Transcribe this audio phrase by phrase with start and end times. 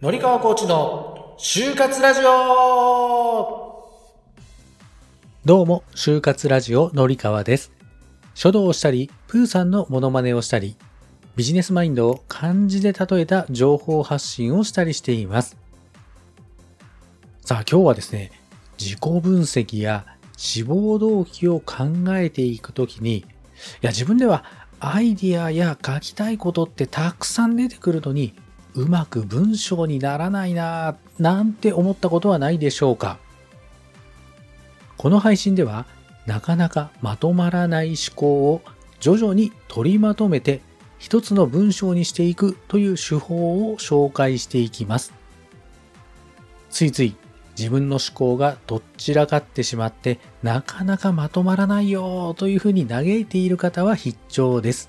[0.00, 2.24] のりかわコーチの就活ラジオ
[5.44, 7.72] どうも、就活ラジオのりかわです。
[8.32, 10.76] 書道をしたり、プーさんのモノマネをしたり、
[11.34, 15.56] ビジネスマインドを漢字で例えた情報発信をしたりしています。
[17.44, 18.30] さあ、今日はですね、
[18.78, 20.06] 自己分析や
[20.36, 23.24] 志望動機を考えていくときに、い
[23.80, 24.44] や、自分では
[24.78, 28.32] アイディアや書きたいことってたくさん出てくるのに、
[28.78, 33.18] うまく文章にならないなぁ、なんて思ったことはないでしょうか
[34.96, 35.84] この配信では、
[36.26, 38.62] なかなかまとまらない思考を
[39.00, 40.60] 徐々に取りまとめて
[40.98, 45.12] 一つの文章にしていくという手法を紹介していきます。
[46.70, 47.16] ついつい
[47.58, 54.88] 自分の思考がどっちらかってしまってなかなかまとまらないよというふうに嘆いている方は必聴です。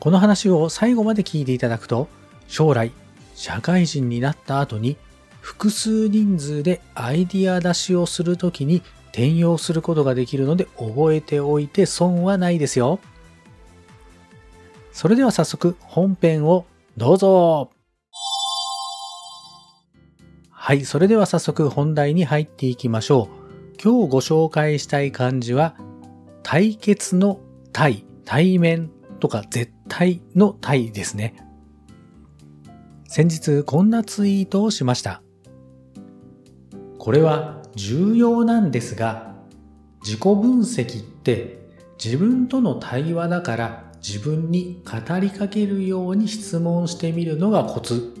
[0.00, 2.08] この話を最後まで聞いていただくと
[2.48, 2.92] 将来
[3.34, 4.96] 社会人になった後に
[5.40, 13.00] 複数人数でアイディア出しをするときに転用することができるので覚えておいて損はないですよ。
[14.92, 17.70] それでは早速本編をどうぞ。
[20.50, 23.42] はい、それでは早速本題に入っていきましょう。
[23.82, 25.74] 今日ご紹介したい漢字は、
[26.44, 27.40] 対決の
[27.72, 31.34] 対、対面とか絶対の対ですね。
[33.14, 35.20] 先日こんなツイートをしました。
[36.98, 39.34] これは重要なんですが、
[40.02, 41.58] 自己分析って
[42.02, 48.14] 自分との対話だから自分に語りかけるように質問してみるのがコツ。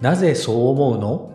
[0.00, 1.34] なぜそう思うの？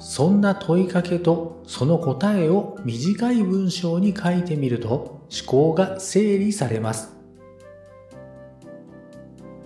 [0.00, 7.16] そんな問いかけとその答えを短い文章に書いてみると思考が整理されます。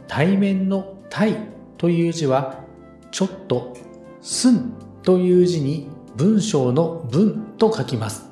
[0.07, 1.35] 対面の対
[1.83, 2.63] という字は
[3.11, 3.77] ちょっと
[4.21, 8.31] すんという字に文章の文と書きます。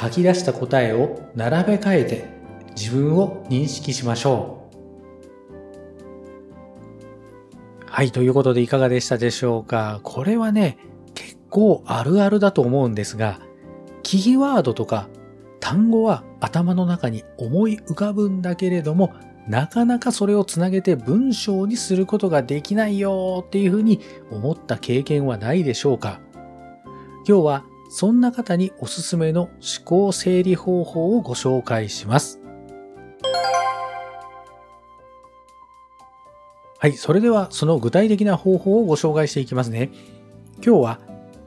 [0.00, 2.28] 書き出した答えを並べ替えて
[2.76, 4.70] 自分を認識しましょ
[7.82, 7.86] う。
[7.86, 10.78] はい、ということでいかがでしたでしょうかこれはね、
[11.14, 13.40] 結構あるあるだと思うんですが、
[14.04, 15.08] キーワードとか
[15.58, 19.12] 単語は頭の中に思い浮かぶんだけれども、
[19.48, 26.20] なかなかそれをつなげて文章にすることができないよっていうふうに思った経験はないでしょうか？
[27.26, 29.52] 今日はそんな方におすすめの思
[29.84, 32.40] 考整理方法をご紹介します。
[36.78, 39.90] はい、それではその具体的な方法をご紹介していきますね。
[40.64, 41.00] 今日は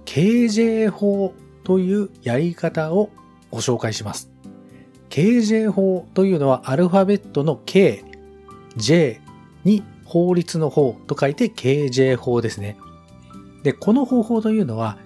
[0.06, 1.34] KJ 法
[1.64, 3.10] というやり方を
[3.52, 4.35] ご紹介します。
[5.16, 8.04] KJ 法というのはアルファベットの K、
[8.76, 9.22] J
[9.64, 12.76] に法律の法と書いて KJ 法ですね。
[13.64, 14.98] で、この方法というのは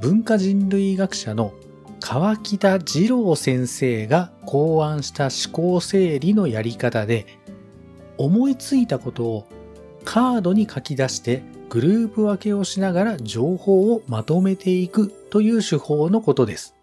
[0.00, 1.54] 文化人類学者の
[2.00, 7.38] 川北二郎先生が考案した思考整理のやり方で
[8.18, 9.46] 思いついたことを
[10.04, 16.74] カードに書き出してグループ分けをしながら情報をまとめていくという手法のことです。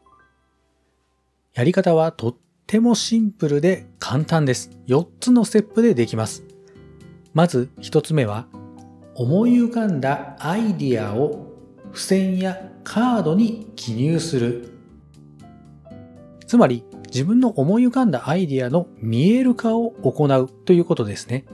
[1.53, 2.35] やり方はとっ
[2.69, 4.69] てもシンプルで簡単です。
[4.85, 6.43] 4つのステップでできます。
[7.33, 8.45] まず1つ目は
[9.15, 11.47] 思い浮かんだアイディアを
[11.91, 14.69] 付箋やカードに記入する。
[16.45, 21.45] つまり自分の思い浮かんだアイディアの見える化を行うということですね。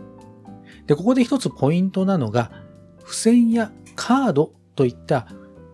[0.86, 2.52] で、ここで一つポイントなのが、
[3.00, 5.30] 付箋やカードといった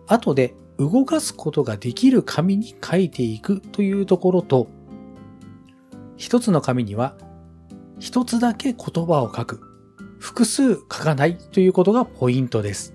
[0.06, 4.68] 後で動かすことができる紙に書いていくというところと、
[6.22, 7.16] 一つの紙には
[7.98, 9.60] 一つだけ言葉を書く、
[10.20, 12.94] 複数書かないということがポイントです。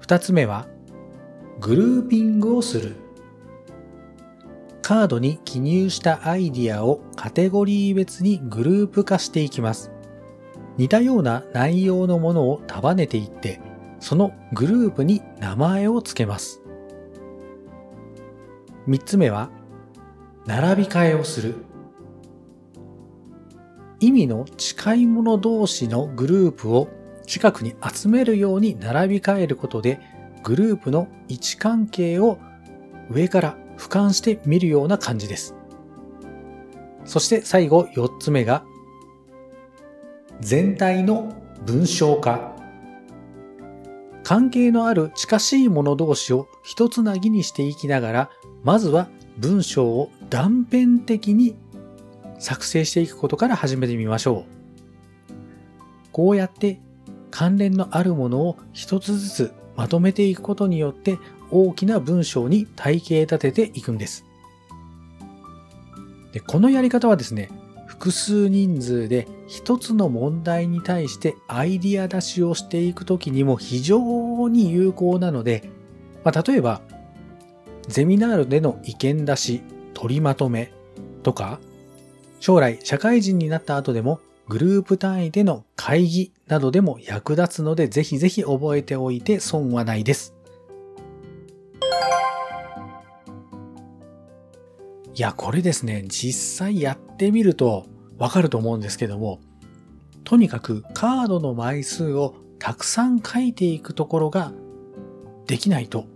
[0.00, 0.66] 二つ目は、
[1.60, 2.96] グルーピングをする。
[4.82, 9.92] カードに記入したアイディアをカテゴリー別にグループ化していきます。
[10.78, 13.60] 似たような内容のものを束ねていって、
[14.00, 16.60] そのグループに名前を付けます。
[18.88, 19.50] 三つ目は、
[20.50, 21.54] 並び替えをする。
[24.00, 26.88] 意味の近いもの同士のグループを
[27.24, 30.00] 近くに集めるように並び替えることで、
[30.42, 32.38] グループの位置関係を
[33.10, 35.54] 上から俯瞰して見るような感じです。
[37.04, 38.64] そして最後4つ目が
[40.40, 41.32] 全体の
[41.64, 42.56] 文章化。
[44.24, 48.30] 関係のある近しいもの同士を一つなぎにしていきながら、
[48.64, 49.08] まずは
[49.40, 51.56] 文章を断片的に
[52.38, 54.44] 作成していくことから始めてみましょ
[55.30, 55.32] う。
[56.12, 56.78] こうやって
[57.30, 61.18] 関連のあるものを一つずつまとめていくことによって
[61.50, 64.26] 大きな文章に体系立てていくんです。
[66.32, 67.48] でこのやり方はですね、
[67.86, 75.70] 複数人数で一つの問題に対してアイディア出しをしていくときにも非常に有効なので、
[76.24, 76.82] まあ、例えば、
[77.90, 79.62] ゼミナールでの意見出し、
[79.94, 80.72] 取りまとめ
[81.24, 81.58] とか、
[82.38, 90.34] 将来社会人になった後でもグループ単位での会議などでも役立つのでぜひぜひ覚えておいて損はないです。
[95.14, 97.86] いや、これですね、実際やってみると
[98.18, 99.40] わかると思うんですけども、
[100.22, 104.52] とにかくカードの枚数をたくさん書いていくところが
[105.46, 106.06] できないと、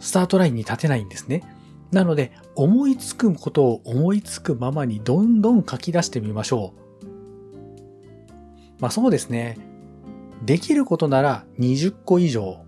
[0.00, 1.42] スタートラインに立てないんですね。
[1.92, 6.80] なので、思いつくことを思いつくままにどんどん書き出してみましょう。
[8.80, 9.58] まあそうですね。
[10.44, 12.64] できることなら20個以上、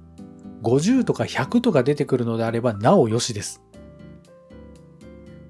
[0.63, 3.63] 50とか100とか出てくるのであればなおよしです。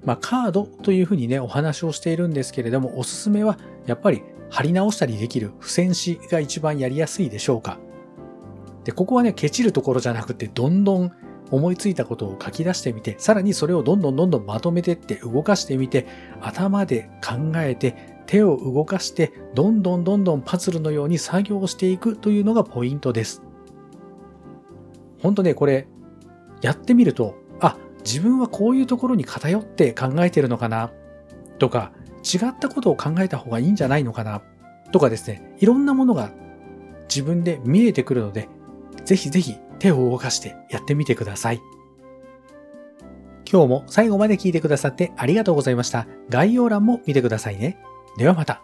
[0.05, 7.79] まあカードというふうにね、お話をしているんですけれども、おすすめはやっぱり貼り直したりできる付箋紙が一番やりやすいでしょうか。
[8.83, 11.11] で、ここはね、ケチるところじゃなくて、どんどん
[11.51, 16.07] 思いついたことを書き出してみて、さらにそれをどんどんどんどんまとめてって動かしてみて、
[16.41, 23.43] 頭で考えて、手を動かして、どんどんどんどんパズルのように作業していくというのがポイントです。
[25.21, 25.87] ほんとね、これ、
[26.61, 30.91] やってみると、あ、自分はこういうところに偏って考えてるのかな、
[31.59, 31.91] とか、
[32.23, 34.41] 違ったことを考えた方がいいんじゃないのかな、
[34.91, 36.31] とかですね、いろんなものが
[37.09, 38.47] 自分で見えてくるので、
[39.05, 41.61] ぜひぜひ手を動かしてやってみてください。
[43.51, 46.07] 今日も最後まで聞いてくださってありがとうございました。
[46.29, 47.77] 概要欄も見てくださいね。
[48.17, 48.63] ではまた。